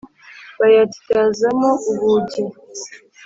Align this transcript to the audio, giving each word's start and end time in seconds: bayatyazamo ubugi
bayatyazamo 0.59 1.69
ubugi 1.91 2.41